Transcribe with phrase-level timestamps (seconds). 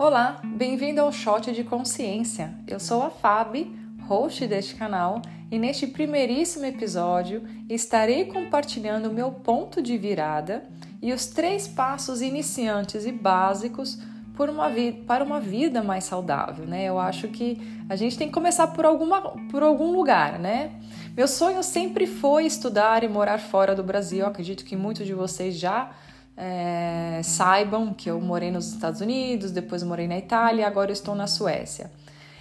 [0.00, 2.54] Olá, bem-vindo ao Shot de Consciência.
[2.68, 5.20] Eu sou a Fabi, host deste canal,
[5.50, 10.62] e neste primeiríssimo episódio estarei compartilhando o meu ponto de virada
[11.02, 13.98] e os três passos iniciantes e básicos
[14.38, 14.70] uma
[15.04, 16.84] para uma vida mais saudável, né?
[16.84, 19.20] Eu acho que a gente tem que começar por, alguma,
[19.50, 20.70] por algum lugar, né?
[21.16, 24.20] Meu sonho sempre foi estudar e morar fora do Brasil.
[24.20, 25.90] Eu acredito que muitos de vocês já
[26.38, 31.26] é, saibam que eu morei nos Estados Unidos, depois morei na Itália, agora estou na
[31.26, 31.90] Suécia.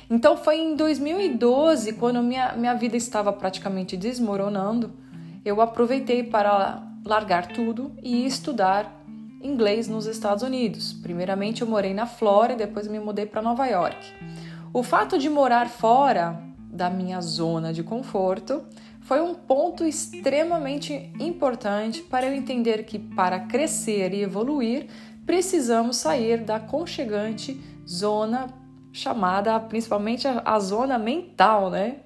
[0.10, 4.94] Então foi em 2012, quando minha, minha vida estava praticamente desmoronando,
[5.44, 9.04] eu aproveitei para largar tudo e estudar
[9.42, 10.94] inglês nos Estados Unidos.
[10.94, 13.98] Primeiramente eu morei na Flórida, depois me mudei para Nova York.
[14.72, 16.40] O fato de morar fora
[16.72, 18.64] da minha zona de conforto
[19.08, 24.88] foi um ponto extremamente importante para eu entender que para crescer e evoluir
[25.26, 28.48] precisamos sair da conchegante zona
[28.92, 32.00] chamada principalmente a, zona mental, né?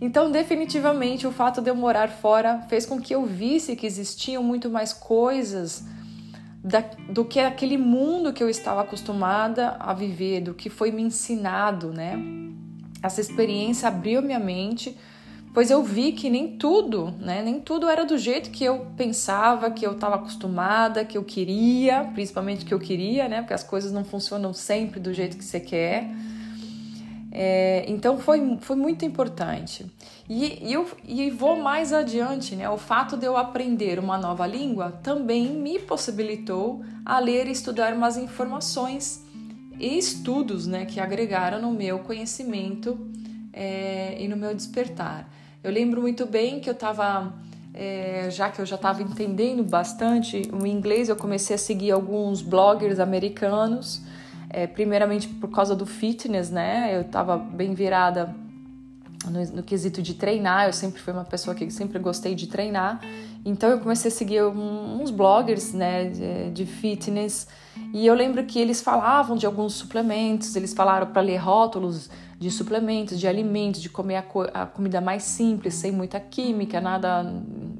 [0.00, 4.42] Então, definitivamente, o fato de eu morar fora fez com que eu visse que existiam
[4.42, 5.84] muito mais coisas
[6.64, 11.02] da, do que aquele mundo que eu estava acostumada a viver, do que foi me
[11.02, 12.18] ensinado, né?
[13.02, 14.96] Essa experiência abriu minha mente
[15.52, 19.70] pois eu vi que nem tudo, né, nem tudo era do jeito que eu pensava,
[19.70, 23.92] que eu estava acostumada, que eu queria, principalmente que eu queria, né, porque as coisas
[23.92, 26.10] não funcionam sempre do jeito que você quer.
[27.30, 29.86] É, então foi, foi muito importante.
[30.28, 32.68] E, e, eu, e vou mais adiante, né?
[32.68, 37.94] O fato de eu aprender uma nova língua também me possibilitou a ler e estudar
[37.94, 39.24] umas informações
[39.78, 42.98] e estudos né, que agregaram no meu conhecimento
[43.52, 45.28] é, e no meu despertar.
[45.62, 47.34] Eu lembro muito bem que eu estava,
[47.74, 52.42] é, já que eu já estava entendendo bastante o inglês, eu comecei a seguir alguns
[52.42, 54.02] bloggers americanos,
[54.50, 56.94] é, primeiramente por causa do fitness, né?
[56.94, 58.34] Eu estava bem virada
[59.26, 63.00] no, no, quesito de treinar, eu sempre fui uma pessoa que sempre gostei de treinar,
[63.44, 67.48] então eu comecei a seguir uns bloggers, né, de, de fitness,
[67.92, 72.50] e eu lembro que eles falavam de alguns suplementos, eles falaram para ler rótulos de
[72.50, 77.22] suplementos, de alimentos, de comer a, co a, comida mais simples, sem muita química, nada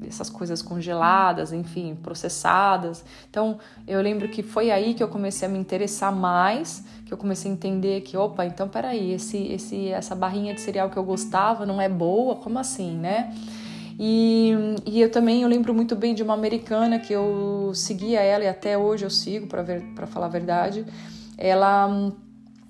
[0.09, 3.05] essas coisas congeladas, enfim, processadas.
[3.29, 7.17] Então, eu lembro que foi aí que eu comecei a me interessar mais, que eu
[7.17, 11.03] comecei a entender que, opa, então peraí, esse, esse, essa barrinha de cereal que eu
[11.03, 13.33] gostava não é boa, como assim, né?
[14.01, 14.53] E,
[14.85, 18.47] e eu também eu lembro muito bem de uma americana que eu seguia ela e
[18.47, 20.85] até hoje eu sigo para falar a verdade.
[21.37, 22.11] Ela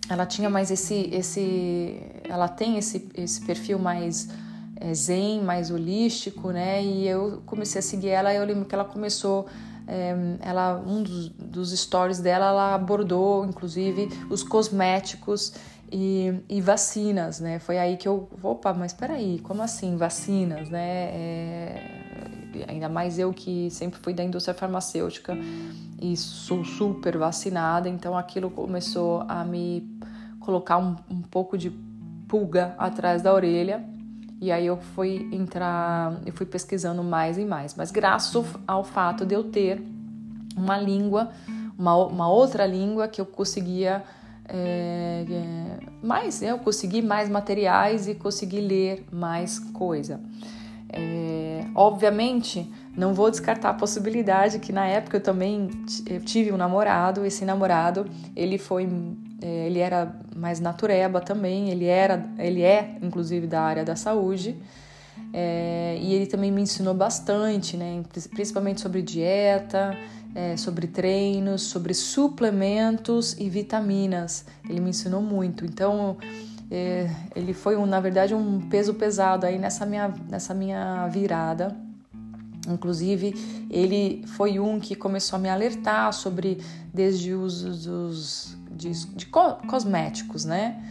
[0.09, 4.27] ela tinha mais esse esse ela tem esse esse perfil mais
[4.79, 6.83] é, zen, mais holístico, né?
[6.83, 8.33] E eu comecei a seguir ela.
[8.33, 9.45] Eu lembro que ela começou
[9.87, 15.53] é, ela um dos, dos stories dela ela abordou inclusive os cosméticos
[15.91, 17.57] e, e, vacinas, né?
[17.57, 21.09] Foi aí que eu, opa, mas peraí, como assim vacinas, né?
[21.11, 21.99] É,
[22.67, 25.35] ainda mais eu que sempre fui da indústria farmacêutica
[25.99, 29.89] e sou super vacinada, então aquilo começou a me
[30.39, 31.71] colocar um, um pouco de
[32.27, 33.83] pulga atrás da orelha.
[34.41, 37.75] E aí eu fui entrar, eu fui pesquisando mais e mais.
[37.75, 39.81] Mas graças ao fato de eu ter
[40.55, 41.31] uma língua,
[41.77, 44.03] uma, uma outra língua que eu conseguia
[44.47, 50.19] é, é, mais, eu consegui mais materiais e consegui ler mais coisa.
[50.91, 52.67] É, obviamente,
[52.99, 55.69] não vou descartar a possibilidade que na época eu também
[56.05, 57.25] eu tive um namorado.
[57.25, 58.05] Esse namorado,
[58.35, 58.89] ele foi,
[59.41, 61.69] é, ele era mais natureba também.
[61.69, 64.57] Ele era, ele é, inclusive, da área da saúde.
[65.31, 69.97] É, e ele também me ensinou bastante, né, principalmente sobre dieta,
[70.35, 74.45] é, sobre treinos, sobre suplementos e vitaminas.
[74.69, 75.63] Ele me ensinou muito.
[75.63, 76.17] Então,
[76.69, 81.88] é, ele foi, um, na verdade, um peso pesado aí nessa minha, nessa minha virada.
[82.69, 83.33] Inclusive,
[83.69, 86.59] ele foi um que começou a me alertar sobre
[86.93, 90.81] desde os, os de, de cosméticos, né?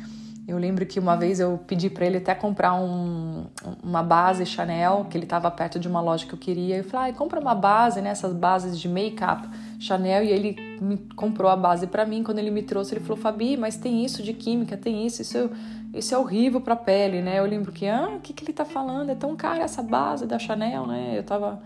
[0.46, 3.44] Eu lembro que uma vez eu pedi para ele até comprar um,
[3.82, 6.78] uma base Chanel, que ele estava perto de uma loja que eu queria.
[6.78, 8.08] Eu falei, ah, compra uma base, né?
[8.08, 9.46] Essas bases de make-up
[9.78, 10.24] Chanel.
[10.24, 12.22] E ele me comprou a base para mim.
[12.22, 15.50] Quando ele me trouxe, ele falou, Fabi, mas tem isso de química, tem isso, isso,
[15.94, 17.38] isso é horrível para a pele, né?
[17.38, 19.10] Eu lembro que, ah, o que, que ele tá falando?
[19.10, 21.14] É tão cara essa base da Chanel, né?
[21.16, 21.62] Eu tava,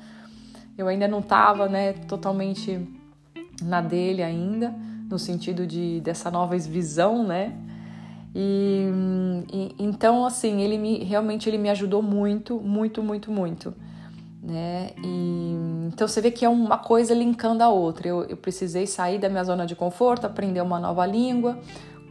[0.76, 2.80] eu ainda não tava, né, totalmente
[3.62, 4.74] na dele ainda,
[5.08, 7.52] no sentido de dessa nova visão, né?
[8.34, 8.88] E,
[9.52, 13.74] e, então assim ele me realmente ele me ajudou muito muito muito muito
[14.42, 14.90] né?
[15.02, 15.56] E,
[15.86, 18.08] então você vê que é uma coisa linkando a outra.
[18.08, 21.58] Eu, eu precisei sair da minha zona de conforto, aprender uma nova língua,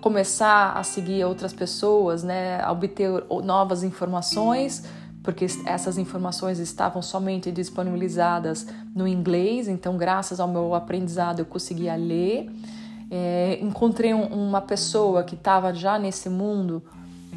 [0.02, 2.62] começar a seguir outras pessoas, né?
[2.62, 3.10] A obter
[3.44, 4.84] novas informações
[5.24, 11.96] porque essas informações estavam somente disponibilizadas no inglês, então, graças ao meu aprendizado, eu conseguia
[11.96, 12.50] ler.
[13.10, 16.82] É, encontrei um, uma pessoa que estava já nesse mundo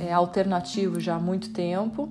[0.01, 2.09] é, alternativo já há muito tempo,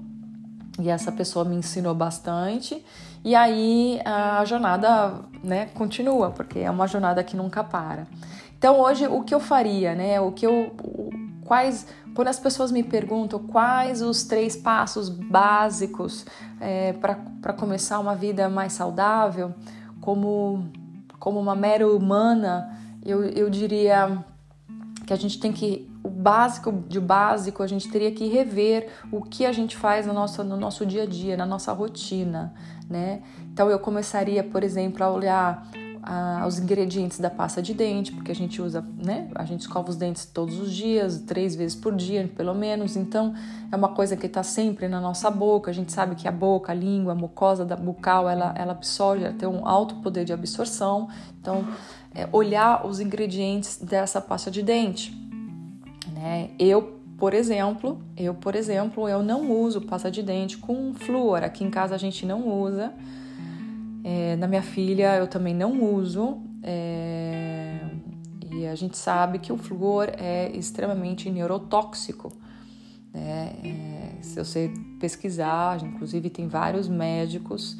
[0.79, 2.83] e essa pessoa me ensinou bastante.
[3.23, 8.07] E aí a jornada né, continua, porque é uma jornada que nunca para.
[8.57, 10.19] Então, hoje, o que eu faria, né?
[10.21, 10.73] O que eu.
[11.43, 16.25] Quais quando as pessoas me perguntam quais os três passos básicos
[16.61, 19.53] é, para começar uma vida mais saudável,
[19.99, 20.69] como,
[21.19, 24.23] como uma mera humana, eu, eu diria
[25.07, 29.21] que a gente tem que o básico de básico a gente teria que rever o
[29.21, 32.53] que a gente faz no nosso, no nosso dia a dia, na nossa rotina,
[32.89, 33.21] né?
[33.51, 35.67] Então eu começaria, por exemplo, a olhar
[36.03, 39.29] a, os ingredientes da pasta de dente, porque a gente usa, né?
[39.33, 42.97] A gente escova os dentes todos os dias, três vezes por dia, pelo menos.
[42.97, 43.33] Então,
[43.71, 45.71] é uma coisa que está sempre na nossa boca.
[45.71, 49.23] A gente sabe que a boca, a língua, a mucosa da bucal, ela, ela absorve,
[49.23, 51.07] ela tem um alto poder de absorção.
[51.39, 51.65] Então,
[52.13, 55.11] é olhar os ingredientes dessa pasta de dente,
[56.23, 56.51] né?
[56.57, 61.43] Eu por exemplo, eu, por exemplo, eu não uso pasta de dente com flúor.
[61.43, 62.91] Aqui em casa a gente não usa.
[64.03, 66.41] É, na minha filha eu também não uso.
[66.61, 67.79] É,
[68.51, 72.33] e a gente sabe que o flúor é extremamente neurotóxico.
[73.13, 73.55] Né?
[73.63, 77.77] É, se você pesquisar, inclusive tem vários médicos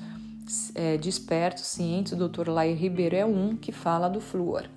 [0.75, 2.49] é, despertos, cientes, o Dr.
[2.49, 4.69] Lair Ribeiro é um que fala do flúor.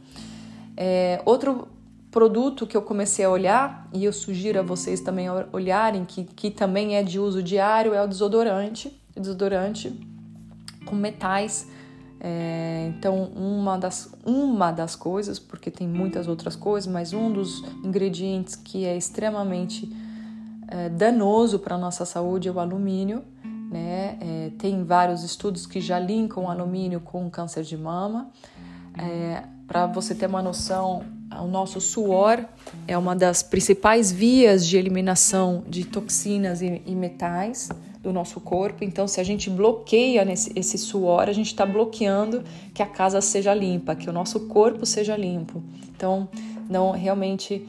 [0.77, 1.69] É, outro
[2.17, 6.51] produto que eu comecei a olhar, e eu sugiro a vocês também olharem, que, que
[6.51, 8.91] também é de uso diário, é o desodorante.
[9.15, 9.93] Desodorante
[10.87, 11.69] com metais.
[12.19, 17.63] É, então, uma das, uma das coisas, porque tem muitas outras coisas, mas um dos
[17.85, 19.95] ingredientes que é extremamente
[20.69, 23.23] é, danoso para a nossa saúde é o alumínio.
[23.71, 24.17] Né?
[24.23, 28.31] É, tem vários estudos que já linkam alumínio com câncer de mama.
[28.97, 32.45] É, para você ter uma noção, o nosso suor
[32.87, 37.69] é uma das principais vias de eliminação de toxinas e, e metais
[38.03, 38.85] do nosso corpo.
[38.85, 43.21] Então, se a gente bloqueia nesse, esse suor, a gente está bloqueando que a casa
[43.21, 45.63] seja limpa, que o nosso corpo seja limpo.
[45.89, 46.29] Então,
[46.71, 47.67] não realmente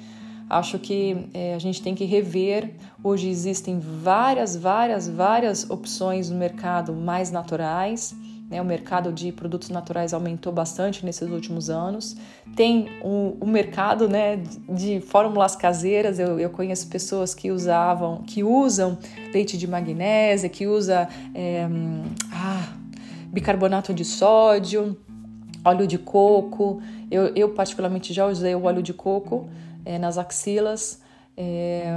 [0.50, 2.76] acho que é, a gente tem que rever.
[3.04, 8.16] Hoje existem várias, várias, várias opções no mercado mais naturais.
[8.50, 8.62] Né?
[8.62, 12.16] O mercado de produtos naturais aumentou bastante nesses últimos anos.
[12.56, 14.38] Tem o, o mercado né,
[14.70, 16.18] de fórmulas caseiras.
[16.20, 18.98] Eu, eu, conheço pessoas que usavam, que usam
[19.34, 21.68] leite de magnésia, que usa é,
[22.32, 22.74] ah,
[23.28, 24.98] bicarbonato de sódio,
[25.64, 26.82] óleo de coco.
[27.12, 29.50] Eu, eu particularmente já usei o óleo de coco
[29.86, 31.02] é, nas axilas.
[31.36, 31.94] É,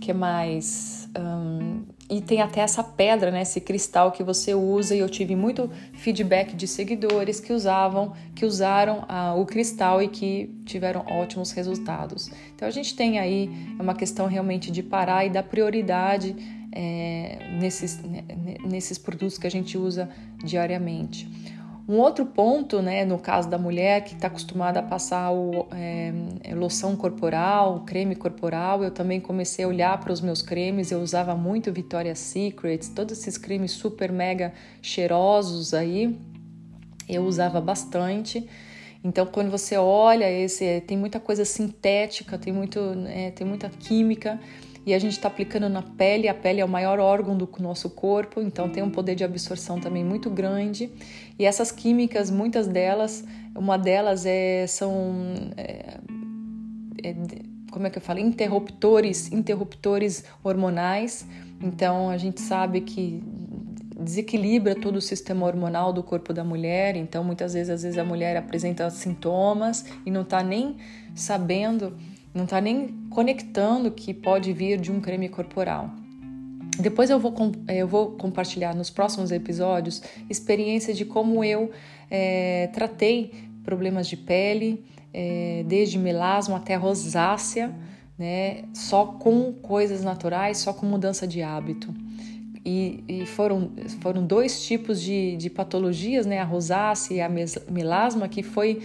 [0.00, 1.08] que mais?
[1.16, 1.71] Hum,
[2.12, 5.70] e tem até essa pedra, né, esse cristal que você usa e eu tive muito
[5.94, 12.30] feedback de seguidores que usavam, que usaram ah, o cristal e que tiveram ótimos resultados.
[12.54, 13.48] Então a gente tem aí
[13.78, 16.36] é uma questão realmente de parar e dar prioridade
[16.70, 18.22] é, nesses, né,
[18.62, 20.10] nesses produtos que a gente usa
[20.44, 21.26] diariamente.
[21.88, 26.54] Um outro ponto, né, no caso da mulher que está acostumada a passar o, é,
[26.54, 30.92] loção corporal, creme corporal, eu também comecei a olhar para os meus cremes.
[30.92, 36.16] Eu usava muito Victoria's Secret, todos esses cremes super mega cheirosos aí,
[37.08, 38.48] eu usava bastante.
[39.04, 44.38] Então, quando você olha esse, tem muita coisa sintética, tem, muito, é, tem muita química
[44.84, 46.28] e a gente está aplicando na pele.
[46.28, 49.80] A pele é o maior órgão do nosso corpo, então tem um poder de absorção
[49.80, 50.90] também muito grande.
[51.38, 53.24] E essas químicas, muitas delas,
[53.54, 55.34] uma delas é, são.
[55.56, 55.98] É,
[57.02, 57.14] é,
[57.70, 58.18] como é que eu falo?
[58.18, 61.26] Interruptores, interruptores hormonais.
[61.60, 63.22] Então a gente sabe que
[63.98, 66.96] desequilibra todo o sistema hormonal do corpo da mulher.
[66.96, 70.76] Então muitas vezes, às vezes a mulher apresenta sintomas e não está nem
[71.14, 71.94] sabendo
[72.34, 75.90] não está nem conectando que pode vir de um creme corporal.
[76.78, 77.34] Depois eu vou,
[77.68, 81.70] eu vou compartilhar nos próximos episódios experiência de como eu
[82.10, 87.74] é, tratei problemas de pele, é, desde melasma até rosácea,
[88.18, 91.94] né, só com coisas naturais, só com mudança de hábito.
[92.64, 97.28] E, e foram, foram dois tipos de, de patologias, né, a rosácea e a
[97.70, 98.80] melasma, que foi,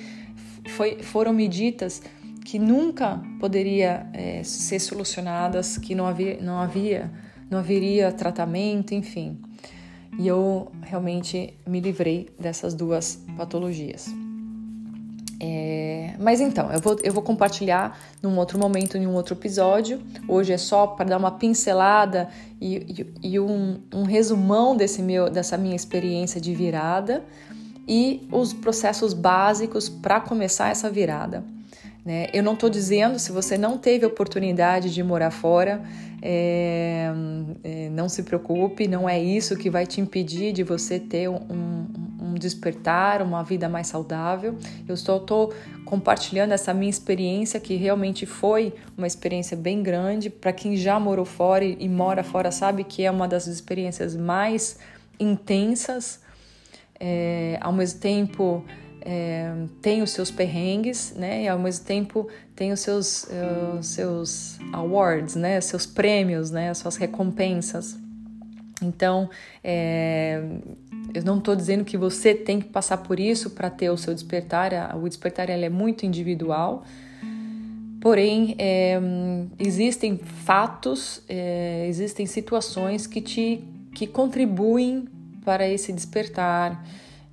[0.69, 2.01] foi, foram medidas
[2.43, 7.11] que nunca poderia é, ser solucionadas, que não havia, não havia,
[7.49, 9.37] não haveria tratamento, enfim.
[10.17, 14.07] e eu realmente me livrei dessas duas patologias.
[15.39, 20.01] É, mas então, eu vou, eu vou compartilhar num outro momento, em um outro episódio.
[20.27, 22.27] Hoje é só para dar uma pincelada
[22.59, 27.23] e, e, e um, um, resumão desse meu, dessa minha experiência de virada
[27.87, 31.43] e os processos básicos para começar essa virada.
[32.07, 32.29] Né?
[32.31, 35.83] Eu não estou dizendo se você não teve oportunidade de morar fora,
[36.21, 37.11] é,
[37.61, 41.85] é, não se preocupe, não é isso que vai te impedir de você ter um,
[42.21, 44.55] um despertar, uma vida mais saudável.
[44.87, 50.29] Eu estou compartilhando essa minha experiência, que realmente foi uma experiência bem grande.
[50.29, 54.15] Para quem já morou fora e, e mora fora, sabe que é uma das experiências
[54.15, 54.79] mais
[55.19, 56.21] intensas.
[56.97, 58.63] É, ao mesmo tempo,
[59.01, 61.43] é, tem os seus perrengues, né?
[61.43, 65.59] E ao mesmo tempo tem os seus, uh, seus awards, né?
[65.61, 66.69] Seus prêmios, né?
[66.69, 67.97] As suas recompensas.
[68.81, 69.29] Então,
[69.63, 70.41] é,
[71.13, 74.13] eu não estou dizendo que você tem que passar por isso para ter o seu
[74.13, 74.95] despertar.
[74.97, 76.85] O despertar é muito individual.
[77.99, 78.99] Porém, é,
[79.57, 83.63] existem fatos, é, existem situações que te
[83.93, 85.07] que contribuem
[85.43, 86.85] para esse despertar,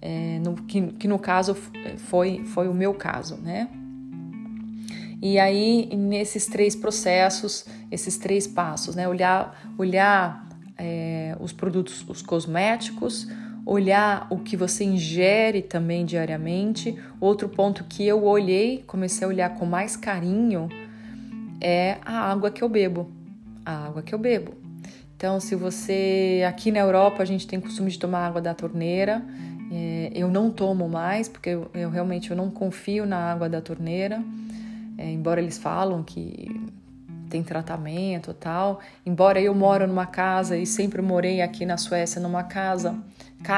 [0.04, 1.56] é, no, que, que no caso
[1.96, 3.70] foi, foi o meu caso, né?
[5.22, 9.08] E aí, nesses três processos, esses três passos, né?
[9.08, 10.46] Olhar, olhar
[10.76, 13.26] é, os produtos, os cosméticos,
[13.64, 16.98] olhar o que você ingere também diariamente.
[17.18, 20.68] Outro ponto que eu olhei, comecei a olhar com mais carinho,
[21.62, 23.10] é a água que eu bebo.
[23.64, 24.52] A água que eu bebo.
[25.16, 26.44] Então, se você.
[26.46, 29.24] Aqui na Europa, a gente tem costume de tomar água da torneira.
[29.76, 33.60] É, eu não tomo mais, porque eu, eu, realmente eu não confio na água da
[33.60, 34.22] torneira.
[34.96, 36.48] É, embora eles falam que
[37.28, 38.78] tem tratamento tal.
[39.04, 42.96] Embora eu moro numa casa e sempre morei aqui na Suécia numa casa,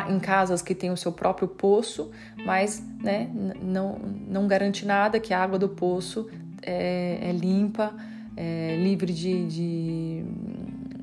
[0.09, 2.11] em casas que tem o seu próprio poço,
[2.47, 3.29] mas né,
[3.63, 6.31] não, não garante nada que a água do poço
[6.63, 7.95] é, é limpa,
[8.35, 10.25] é livre de, de,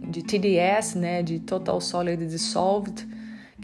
[0.09, 3.07] de TDS, né, de Total Solid Dissolved,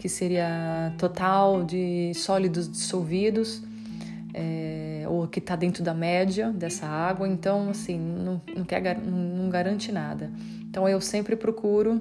[0.00, 3.62] que seria total de sólidos dissolvidos.
[4.32, 9.50] É, ou que está dentro da média dessa água, então assim não, não, quer, não
[9.50, 10.30] garante nada.
[10.62, 12.00] Então eu sempre procuro.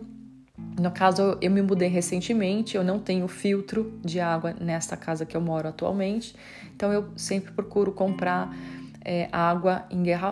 [0.79, 5.35] No caso, eu me mudei recentemente, eu não tenho filtro de água nesta casa que
[5.35, 6.35] eu moro atualmente,
[6.75, 8.55] então eu sempre procuro comprar
[9.03, 9.85] é, água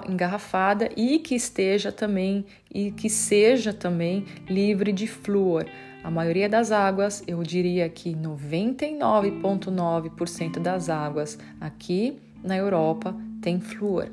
[0.08, 5.66] engarrafada e que esteja também e que seja também livre de flúor.
[6.08, 14.08] A maioria das águas, eu diria que 99,9% das águas aqui na Europa tem flúor.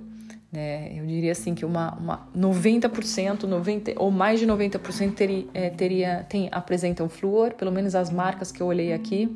[0.51, 0.99] Né?
[0.99, 6.27] Eu diria assim que uma, uma 90%, 90, ou mais de 90% teria, é, teria,
[6.29, 9.33] tem, apresentam flúor, pelo menos as marcas que eu olhei aqui.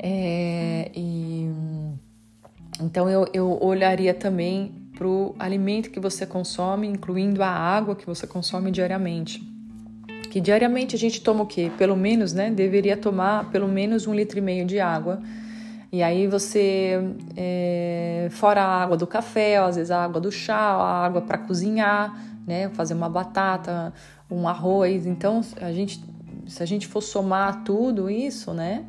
[0.00, 1.48] É, e,
[2.80, 8.04] então eu, eu olharia também para o alimento que você consome, incluindo a água que
[8.04, 9.48] você consome diariamente.
[10.30, 11.70] Que diariamente a gente toma o quê?
[11.76, 12.50] Pelo menos, né?
[12.50, 15.20] Deveria tomar pelo menos um litro e meio de água
[15.92, 17.00] e aí você,
[17.36, 21.36] é, fora a água do café, às vezes a água do chá, a água para
[21.36, 22.68] cozinhar, né?
[22.70, 23.92] Fazer uma batata,
[24.30, 25.04] um arroz.
[25.04, 26.00] Então, a gente,
[26.46, 28.84] se a gente for somar tudo isso, né?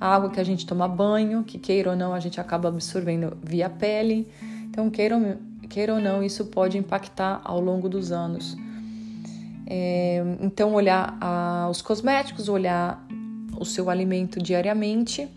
[0.00, 3.36] A água que a gente toma banho, que queira ou não, a gente acaba absorvendo
[3.42, 4.28] via pele.
[4.70, 8.56] Então, queira, queira ou não, isso pode impactar ao longo dos anos.
[9.66, 13.06] É, então, olhar a, os cosméticos, olhar
[13.58, 15.28] o seu alimento diariamente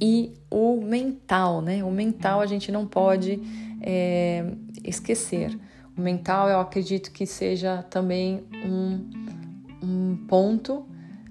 [0.00, 1.84] e o mental, né?
[1.84, 3.40] O mental a gente não pode
[3.80, 4.44] é,
[4.84, 5.56] esquecer.
[5.96, 9.10] O mental eu acredito que seja também um,
[9.82, 10.86] um ponto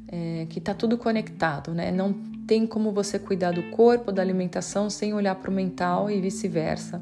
[0.08, 1.92] é, que está tudo conectado, né?
[1.92, 2.14] Não
[2.46, 7.02] tem como você cuidar do corpo, da alimentação, sem olhar para o mental e vice-versa.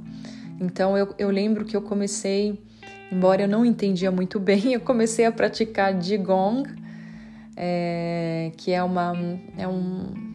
[0.60, 2.62] Então eu, eu lembro que eu comecei,
[3.12, 6.64] embora eu não entendia muito bem, eu comecei a praticar Qigong,
[7.56, 9.14] é, que é, uma,
[9.58, 10.30] é um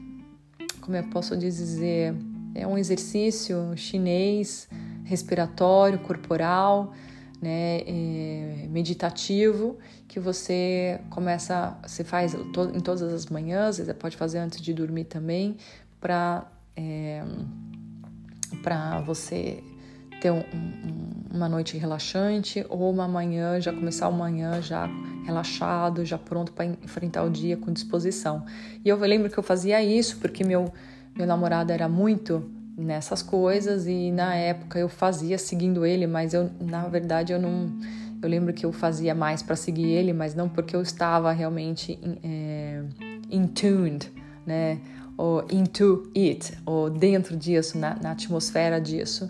[0.81, 2.15] como eu posso dizer,
[2.55, 4.69] é um exercício chinês
[5.05, 6.93] respiratório, corporal,
[7.41, 9.79] né, é, meditativo,
[10.09, 15.05] que você começa, você faz em todas as manhãs, você pode fazer antes de dormir
[15.05, 15.57] também,
[16.01, 17.23] para é,
[18.63, 19.63] para você
[20.25, 24.89] ter um, um, uma noite relaxante ou uma manhã, já começar o manhã já
[25.27, 28.43] relaxado, já pronto para enfrentar o dia com disposição.
[28.83, 30.73] E eu lembro que eu fazia isso porque meu,
[31.15, 36.51] meu namorado era muito nessas coisas e na época eu fazia seguindo ele, mas eu
[36.59, 37.71] na verdade eu não
[38.23, 41.99] Eu lembro que eu fazia mais para seguir ele, mas não porque eu estava realmente
[42.23, 42.83] é,
[43.31, 44.11] in tuned,
[44.47, 44.79] né?
[45.19, 49.29] Ou into it, ou dentro disso, na, na atmosfera disso.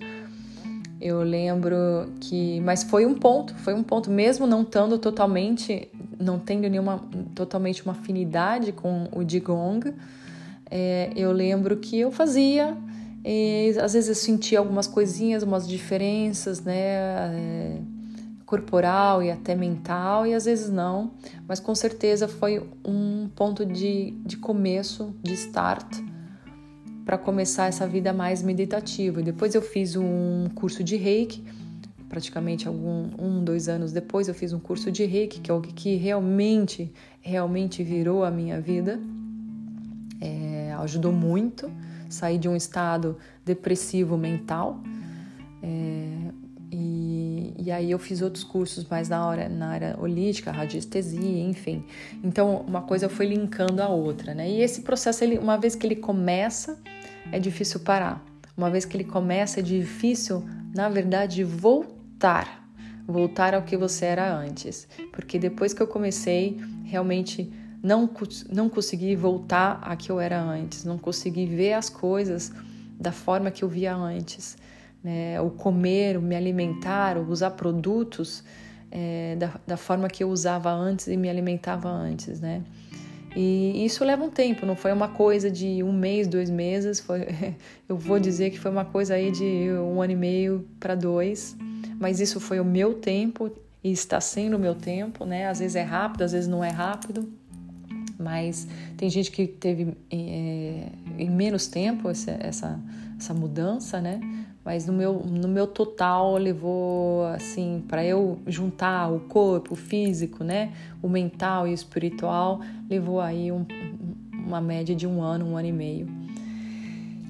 [1.00, 6.38] Eu lembro que, mas foi um ponto, foi um ponto mesmo não estando totalmente, não
[6.38, 7.02] tendo nenhuma
[7.34, 9.92] totalmente uma afinidade com o Digong.
[10.70, 12.76] É, eu lembro que eu fazia,
[13.24, 16.74] e, às vezes eu sentia algumas coisinhas, umas diferenças, né?
[16.74, 17.78] É,
[18.46, 21.12] corporal e até mental, e às vezes não,
[21.48, 25.98] mas com certeza foi um ponto de, de começo, de start,
[27.04, 29.20] para começar essa vida mais meditativa.
[29.20, 31.44] E depois eu fiz um curso de reiki,
[32.08, 35.60] praticamente algum um, dois anos depois eu fiz um curso de reiki, que é o
[35.60, 39.00] que realmente, realmente virou a minha vida.
[40.20, 41.70] É, ajudou muito
[42.08, 44.80] sair de um estado depressivo mental.
[45.62, 46.14] É,
[47.58, 51.84] e, aí eu fiz outros cursos mais na, hora, na área holística, radiestesia, enfim.
[52.22, 54.48] Então uma coisa foi linkando a outra, né?
[54.48, 56.78] E esse processo, ele, uma vez que ele começa,
[57.32, 58.24] é difícil parar.
[58.56, 62.64] Uma vez que ele começa, é difícil, na verdade, voltar.
[63.06, 64.88] Voltar ao que você era antes.
[65.12, 68.08] Porque depois que eu comecei, realmente não,
[68.50, 72.50] não consegui voltar a que eu era antes, não consegui ver as coisas
[72.98, 74.56] da forma que eu via antes.
[75.04, 75.38] Né?
[75.40, 78.42] O comer, o me alimentar, o usar produtos
[78.90, 82.62] é, da, da forma que eu usava antes e me alimentava antes, né?
[83.36, 87.26] E isso leva um tempo, não foi uma coisa de um mês, dois meses, foi,
[87.88, 91.56] eu vou dizer que foi uma coisa aí de um ano e meio para dois,
[91.98, 93.50] mas isso foi o meu tempo
[93.82, 95.48] e está sendo o meu tempo, né?
[95.48, 97.28] Às vezes é rápido, às vezes não é rápido,
[98.16, 102.80] mas tem gente que teve é, em menos tempo essa, essa,
[103.18, 104.20] essa mudança, né?
[104.64, 110.42] Mas no meu, no meu total levou assim para eu juntar o corpo, o físico,
[110.42, 113.66] né, o mental e o espiritual, levou aí um,
[114.32, 116.08] uma média de um ano, um ano e meio.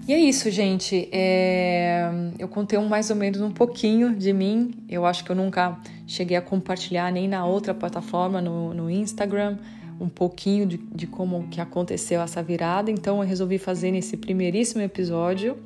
[0.07, 1.09] E é isso, gente.
[1.11, 2.11] É...
[2.38, 4.75] Eu contei um, mais ou menos um pouquinho de mim.
[4.87, 9.57] Eu acho que eu nunca cheguei a compartilhar nem na outra plataforma, no, no Instagram
[9.99, 14.83] um pouquinho de, de como que aconteceu essa virada, então eu resolvi fazer nesse primeiríssimo
[14.83, 15.57] episódio.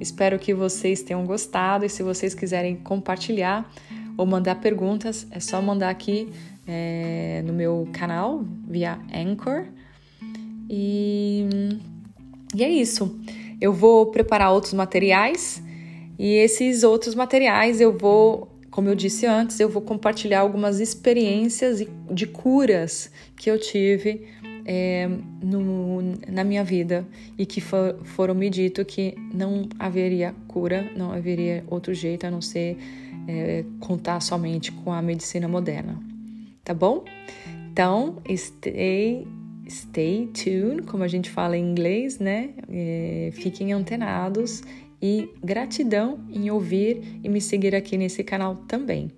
[0.00, 3.70] Espero que vocês tenham gostado e se vocês quiserem compartilhar
[4.16, 6.30] ou mandar perguntas, é só mandar aqui
[6.66, 9.66] é, no meu canal via Anchor.
[10.68, 11.46] E,
[12.54, 13.18] e é isso.
[13.60, 15.62] Eu vou preparar outros materiais
[16.18, 21.82] e esses outros materiais eu vou como eu disse antes, eu vou compartilhar algumas experiências
[22.10, 24.28] de curas que eu tive
[24.66, 25.08] é,
[25.40, 27.06] no, na minha vida
[27.38, 32.30] e que for, foram me dito que não haveria cura, não haveria outro jeito a
[32.30, 32.76] não ser
[33.28, 35.98] é, contar somente com a medicina moderna.
[36.64, 37.04] Tá bom?
[37.70, 39.24] Então, stay,
[39.68, 42.50] stay tuned, como a gente fala em inglês, né?
[42.68, 44.62] É, fiquem antenados
[45.00, 49.12] e gratidão em ouvir e me seguir aqui nesse canal também.